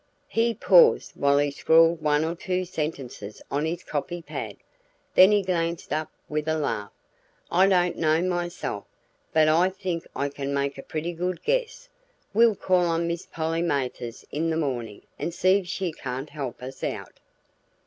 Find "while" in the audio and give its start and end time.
1.13-1.37